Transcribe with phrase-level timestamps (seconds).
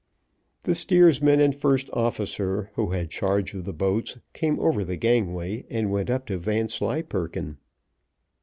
[0.63, 5.67] The steersman and first officer, who had charge of the boats, came over the gangway
[5.69, 7.59] and went up to Vanslyperken.